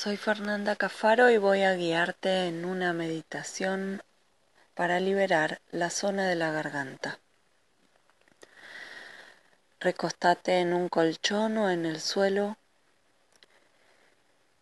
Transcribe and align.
Soy 0.00 0.16
Fernanda 0.16 0.76
Cafaro 0.76 1.28
y 1.28 1.38
voy 1.38 1.62
a 1.62 1.74
guiarte 1.74 2.46
en 2.46 2.64
una 2.64 2.92
meditación 2.92 4.00
para 4.74 5.00
liberar 5.00 5.60
la 5.72 5.90
zona 5.90 6.28
de 6.28 6.36
la 6.36 6.52
garganta. 6.52 7.18
Recostate 9.80 10.60
en 10.60 10.72
un 10.72 10.88
colchón 10.88 11.58
o 11.58 11.68
en 11.68 11.84
el 11.84 12.00
suelo. 12.00 12.56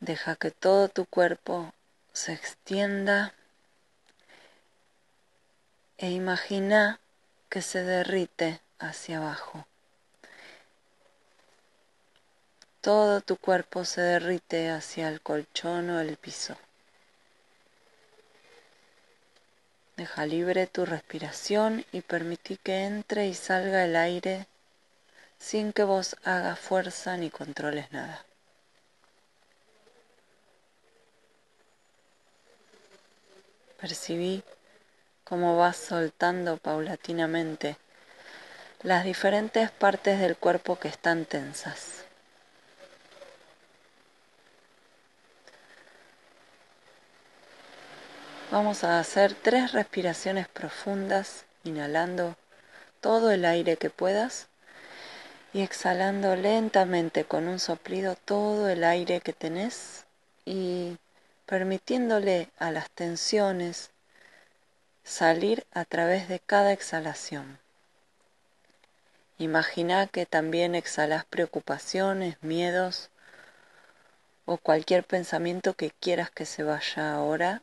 Deja 0.00 0.36
que 0.36 0.50
todo 0.52 0.88
tu 0.88 1.04
cuerpo 1.04 1.74
se 2.14 2.32
extienda 2.32 3.34
e 5.98 6.12
imagina 6.12 6.98
que 7.50 7.60
se 7.60 7.84
derrite 7.84 8.62
hacia 8.78 9.18
abajo. 9.18 9.66
Todo 12.86 13.20
tu 13.20 13.36
cuerpo 13.36 13.84
se 13.84 14.00
derrite 14.00 14.70
hacia 14.70 15.08
el 15.08 15.20
colchón 15.20 15.90
o 15.90 15.98
el 15.98 16.16
piso. 16.16 16.56
Deja 19.96 20.24
libre 20.24 20.68
tu 20.68 20.86
respiración 20.86 21.84
y 21.90 22.02
permití 22.02 22.56
que 22.58 22.84
entre 22.84 23.26
y 23.26 23.34
salga 23.34 23.84
el 23.84 23.96
aire 23.96 24.46
sin 25.36 25.72
que 25.72 25.82
vos 25.82 26.14
hagas 26.22 26.60
fuerza 26.60 27.16
ni 27.16 27.28
controles 27.28 27.90
nada. 27.90 28.24
Percibí 33.80 34.44
cómo 35.24 35.56
vas 35.56 35.76
soltando 35.76 36.56
paulatinamente 36.56 37.78
las 38.84 39.04
diferentes 39.04 39.72
partes 39.72 40.20
del 40.20 40.36
cuerpo 40.36 40.78
que 40.78 40.86
están 40.86 41.24
tensas. 41.24 41.95
Vamos 48.52 48.84
a 48.84 49.00
hacer 49.00 49.34
tres 49.34 49.72
respiraciones 49.72 50.46
profundas, 50.46 51.46
inhalando 51.64 52.36
todo 53.00 53.32
el 53.32 53.44
aire 53.44 53.76
que 53.76 53.90
puedas 53.90 54.46
y 55.52 55.62
exhalando 55.62 56.36
lentamente 56.36 57.24
con 57.24 57.48
un 57.48 57.58
soplido 57.58 58.14
todo 58.14 58.68
el 58.68 58.84
aire 58.84 59.20
que 59.20 59.32
tenés 59.32 60.04
y 60.44 60.96
permitiéndole 61.44 62.48
a 62.56 62.70
las 62.70 62.88
tensiones 62.90 63.90
salir 65.02 65.66
a 65.72 65.84
través 65.84 66.28
de 66.28 66.38
cada 66.38 66.72
exhalación. 66.72 67.58
Imagina 69.38 70.06
que 70.06 70.24
también 70.24 70.76
exhalas 70.76 71.24
preocupaciones, 71.24 72.36
miedos 72.42 73.10
o 74.44 74.56
cualquier 74.56 75.02
pensamiento 75.02 75.74
que 75.74 75.90
quieras 75.90 76.30
que 76.30 76.46
se 76.46 76.62
vaya 76.62 77.12
ahora 77.12 77.62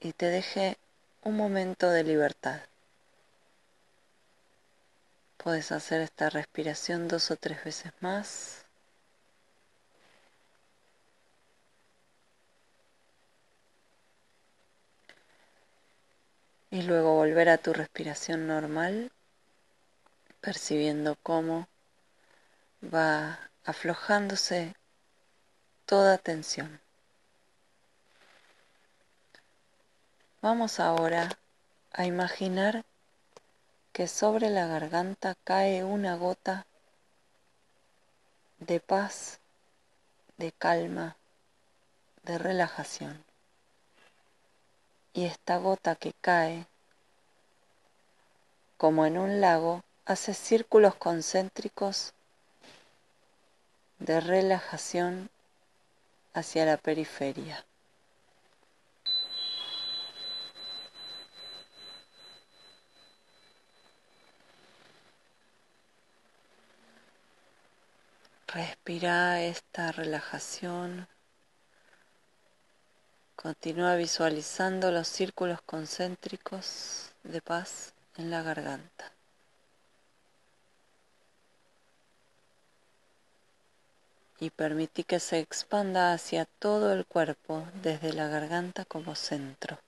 y 0.00 0.12
te 0.12 0.26
deje 0.26 0.78
un 1.22 1.36
momento 1.36 1.90
de 1.90 2.04
libertad. 2.04 2.60
Puedes 5.36 5.72
hacer 5.72 6.00
esta 6.00 6.30
respiración 6.30 7.08
dos 7.08 7.30
o 7.30 7.36
tres 7.36 7.64
veces 7.64 7.92
más. 8.00 8.64
Y 16.70 16.82
luego 16.82 17.14
volver 17.14 17.48
a 17.48 17.58
tu 17.58 17.72
respiración 17.72 18.46
normal, 18.46 19.10
percibiendo 20.40 21.16
cómo 21.22 21.68
va 22.82 23.50
aflojándose 23.64 24.74
toda 25.84 26.16
tensión. 26.16 26.80
Vamos 30.42 30.80
ahora 30.80 31.28
a 31.92 32.06
imaginar 32.06 32.86
que 33.92 34.08
sobre 34.08 34.48
la 34.48 34.66
garganta 34.66 35.34
cae 35.44 35.84
una 35.84 36.16
gota 36.16 36.64
de 38.58 38.80
paz, 38.80 39.38
de 40.38 40.50
calma, 40.52 41.16
de 42.22 42.38
relajación. 42.38 43.22
Y 45.12 45.26
esta 45.26 45.58
gota 45.58 45.94
que 45.94 46.14
cae, 46.22 46.66
como 48.78 49.04
en 49.04 49.18
un 49.18 49.42
lago, 49.42 49.84
hace 50.06 50.32
círculos 50.32 50.94
concéntricos 50.94 52.14
de 53.98 54.20
relajación 54.20 55.28
hacia 56.32 56.64
la 56.64 56.78
periferia. 56.78 57.66
Respira 68.52 69.40
esta 69.42 69.92
relajación. 69.92 71.06
Continúa 73.36 73.94
visualizando 73.94 74.90
los 74.90 75.06
círculos 75.06 75.62
concéntricos 75.62 77.12
de 77.22 77.40
paz 77.40 77.94
en 78.16 78.32
la 78.32 78.42
garganta. 78.42 79.12
Y 84.40 84.50
permití 84.50 85.04
que 85.04 85.20
se 85.20 85.38
expanda 85.38 86.12
hacia 86.12 86.44
todo 86.44 86.92
el 86.92 87.06
cuerpo 87.06 87.68
desde 87.84 88.12
la 88.12 88.26
garganta 88.26 88.84
como 88.84 89.14
centro. 89.14 89.78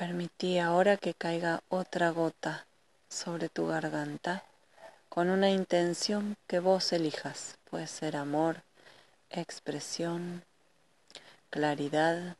Permití 0.00 0.58
ahora 0.58 0.96
que 0.96 1.12
caiga 1.12 1.62
otra 1.68 2.08
gota 2.08 2.64
sobre 3.10 3.50
tu 3.50 3.66
garganta 3.66 4.42
con 5.10 5.28
una 5.28 5.50
intención 5.50 6.38
que 6.46 6.58
vos 6.58 6.94
elijas. 6.94 7.58
Puede 7.68 7.86
ser 7.86 8.16
amor, 8.16 8.62
expresión, 9.28 10.42
claridad 11.50 12.38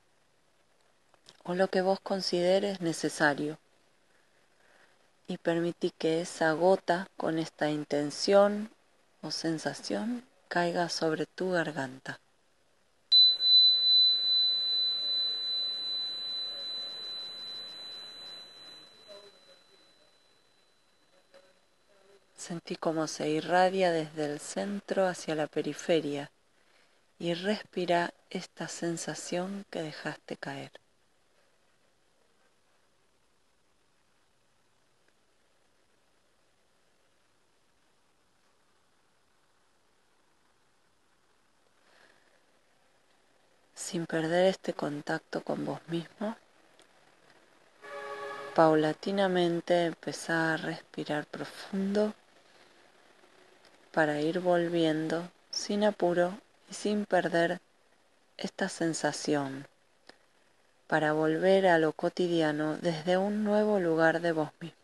o 1.45 1.55
lo 1.55 1.69
que 1.69 1.83
vos 1.83 2.01
consideres 2.01 2.81
necesario. 2.81 3.59
Y 5.29 5.37
permití 5.37 5.91
que 5.91 6.23
esa 6.23 6.53
gota 6.53 7.09
con 7.19 7.39
esta 7.39 7.69
intención 7.69 8.71
o 9.21 9.31
sensación 9.31 10.25
caiga 10.49 10.89
sobre 10.89 11.27
tu 11.27 11.51
garganta. 11.51 12.21
Sentí 22.41 22.75
cómo 22.77 23.07
se 23.07 23.29
irradia 23.29 23.93
desde 23.93 24.25
el 24.25 24.41
centro 24.41 25.07
hacia 25.07 25.35
la 25.35 25.47
periferia 25.47 26.31
y 27.19 27.35
respira 27.35 28.15
esta 28.31 28.67
sensación 28.67 29.67
que 29.69 29.83
dejaste 29.83 30.39
caer. 30.39 30.73
Sin 43.75 44.07
perder 44.07 44.47
este 44.47 44.73
contacto 44.73 45.45
con 45.45 45.67
vos 45.67 45.81
mismo, 45.89 46.37
paulatinamente 48.55 49.85
empezá 49.85 50.55
a 50.55 50.57
respirar 50.57 51.27
profundo 51.27 52.15
para 53.93 54.21
ir 54.21 54.41
volviendo 54.41 55.29
sin 55.51 55.85
apuro 55.85 56.39
y 56.71 56.75
sin 56.75 57.07
perder 57.07 57.61
esta 58.37 58.69
sensación, 58.69 59.67
para 60.87 61.13
volver 61.13 61.67
a 61.67 61.79
lo 61.79 61.93
cotidiano 61.93 62.77
desde 62.77 63.17
un 63.17 63.45
nuevo 63.45 63.81
lugar 63.81 64.21
de 64.21 64.33
vos 64.33 64.51
mismo. 64.61 64.80